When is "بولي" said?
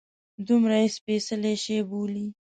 1.89-2.25